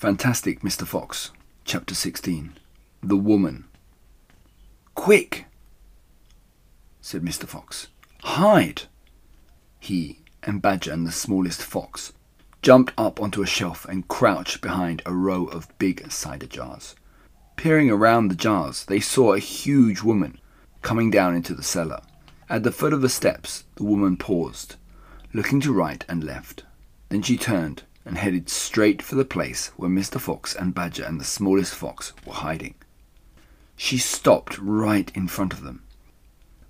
[0.00, 0.86] Fantastic Mr.
[0.86, 1.30] Fox,
[1.66, 2.54] Chapter 16
[3.02, 3.66] The Woman.
[4.94, 5.44] Quick,
[7.02, 7.44] said Mr.
[7.44, 7.88] Fox.
[8.22, 8.84] Hide!
[9.78, 12.14] He and Badger and the smallest fox
[12.62, 16.94] jumped up onto a shelf and crouched behind a row of big cider jars.
[17.56, 20.40] Peering around the jars, they saw a huge woman
[20.80, 22.00] coming down into the cellar.
[22.48, 24.76] At the foot of the steps, the woman paused,
[25.34, 26.64] looking to right and left.
[27.10, 30.20] Then she turned and headed straight for the place where Mr.
[30.20, 32.74] Fox and Badger and the smallest fox were hiding.
[33.76, 35.82] She stopped right in front of them.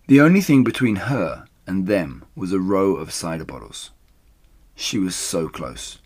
[0.07, 3.91] The only thing between her and them was a row of cider bottles.
[4.75, 5.99] She was so close.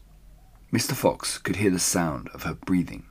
[0.73, 0.92] Mr.
[0.92, 3.06] Fox could hear the sound of her breathing.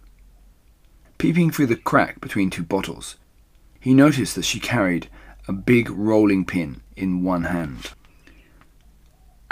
[1.18, 3.16] Peeping through the crack between two bottles,
[3.80, 5.08] he noticed that she carried
[5.48, 7.92] a big rolling pin in one hand.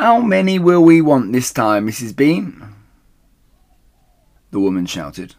[0.02, 2.16] How many will we want this time, Mrs.
[2.16, 2.74] Bean?
[4.50, 5.36] The woman shouted.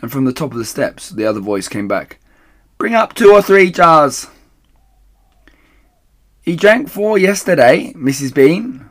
[0.00, 2.20] And from the top of the steps, the other voice came back.
[2.78, 4.28] Bring up two or three jars.
[6.42, 8.32] He drank four yesterday, Mrs.
[8.32, 8.88] Bean.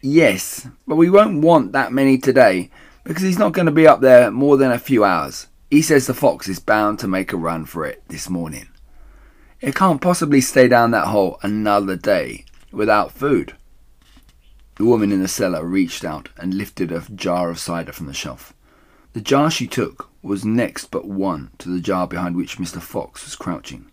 [0.00, 2.70] Yes, but we won't want that many today
[3.02, 5.48] because he's not going to be up there more than a few hours.
[5.68, 8.68] He says the fox is bound to make a run for it this morning.
[9.60, 13.54] It can't possibly stay down that hole another day without food.
[14.76, 18.14] The woman in the cellar reached out and lifted a jar of cider from the
[18.14, 18.54] shelf.
[19.12, 22.80] The jar she took was next but one to the jar behind which Mr.
[22.80, 23.86] Fox was crouching.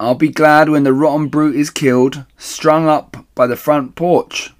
[0.00, 4.52] I'll be glad when the rotten brute is killed, strung up by the front porch,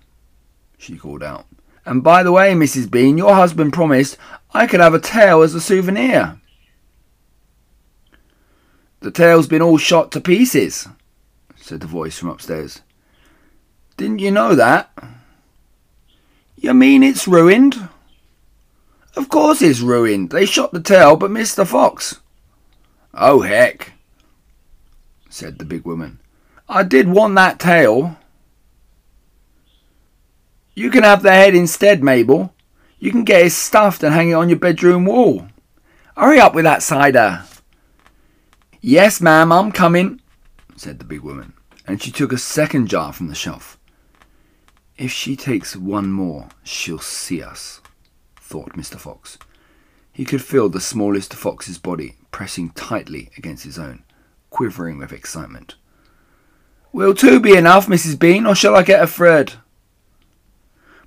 [0.78, 1.46] she called out.
[1.84, 2.90] And by the way, Mrs.
[2.90, 4.16] Bean, your husband promised
[4.52, 6.40] I could have a tail as a souvenir.
[9.00, 10.88] The tail's been all shot to pieces,
[11.64, 12.82] said the voice from upstairs.
[13.96, 14.92] Didn't you know that?
[16.56, 17.88] You mean it's ruined?
[19.16, 20.28] Of course it's ruined.
[20.28, 22.20] They shot the tail but missed the fox.
[23.14, 23.94] Oh, heck,
[25.30, 26.20] said the big woman.
[26.68, 28.18] I did want that tail.
[30.74, 32.52] You can have the head instead, Mabel.
[32.98, 35.46] You can get it stuffed and hang it on your bedroom wall.
[36.14, 37.44] Hurry up with that cider.
[38.82, 40.20] Yes, ma'am, I'm coming,
[40.76, 41.53] said the big woman,
[41.86, 43.78] and she took a second jar from the shelf.
[44.96, 47.80] If she takes one more, she'll see us,
[48.36, 48.96] thought Mr.
[48.96, 49.38] Fox.
[50.12, 54.04] He could feel the smallest fox's body pressing tightly against his own
[54.54, 55.74] quivering with excitement.
[56.92, 58.16] Will two be enough, Mrs.
[58.16, 59.54] Bean, or shall I get a third?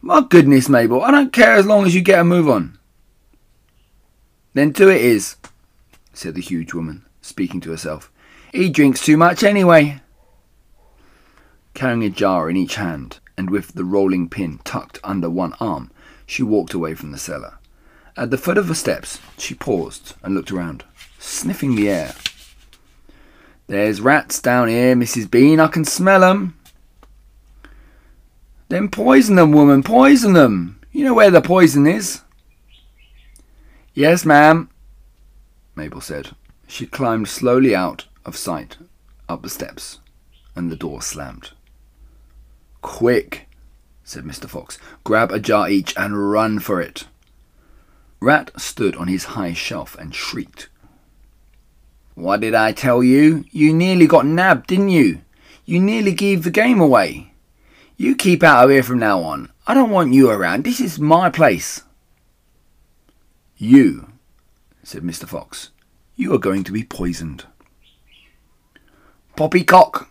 [0.02, 2.78] My goodness, Mabel, I don't care as long as you get a move on.
[4.54, 5.38] Then two it is,
[6.12, 8.12] said the huge woman, speaking to herself.
[8.52, 10.02] He drinks too much anyway.
[11.78, 15.92] Carrying a jar in each hand, and with the rolling pin tucked under one arm,
[16.26, 17.60] she walked away from the cellar.
[18.18, 20.84] At the foot of the steps, she paused and looked around,
[21.20, 22.14] sniffing the air
[23.68, 25.30] there's rats down here, Mrs.
[25.30, 25.60] Bean.
[25.60, 26.56] I can smell 'em.
[28.70, 29.84] Then poison them, woman.
[29.84, 30.80] Poison them.
[30.92, 32.22] You know where the poison is.
[33.94, 34.70] Yes, ma'am,
[35.76, 36.36] Mabel said.
[36.68, 38.78] She climbed slowly out of sight,
[39.28, 40.00] up the steps,
[40.56, 41.52] and the door slammed.
[42.88, 43.50] Quick,
[44.06, 44.48] said Mr.
[44.50, 44.80] Fox.
[45.04, 47.06] Grab a jar each and run for it.
[48.22, 50.70] Rat stood on his high shelf and shrieked.
[52.16, 53.44] What did I tell you?
[53.52, 55.20] You nearly got nabbed, didn't you?
[55.66, 57.34] You nearly gave the game away.
[57.98, 59.52] You keep out of here from now on.
[59.68, 60.64] I don't want you around.
[60.64, 61.84] This is my place.
[63.58, 64.14] You,
[64.82, 65.28] said Mr.
[65.28, 65.72] Fox,
[66.16, 67.44] you are going to be poisoned.
[69.36, 70.10] Poppycock,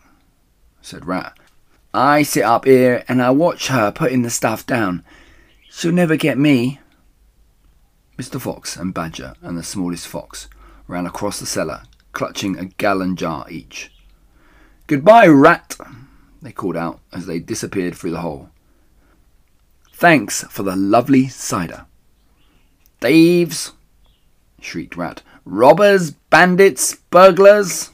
[0.83, 1.37] said Rat.
[1.97, 5.03] I sit up here and I watch her putting the stuff down.
[5.71, 6.79] She'll never get me.
[8.19, 8.39] Mr.
[8.39, 10.49] Fox and Badger and the smallest fox
[10.87, 13.91] ran across the cellar, clutching a gallon jar each.
[14.87, 15.77] Goodbye, rat,
[16.43, 18.51] they called out as they disappeared through the hole.
[19.95, 21.87] Thanks for the lovely cider.
[23.01, 23.73] Thieves,
[24.61, 25.23] shrieked Rat.
[25.47, 27.91] Robbers, bandits, burglars.